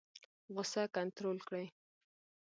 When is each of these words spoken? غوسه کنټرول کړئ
غوسه 0.53 0.83
کنټرول 0.95 1.37
کړئ 1.47 1.65